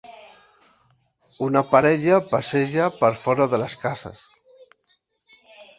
[1.47, 4.27] una parella passeja per fora de les cases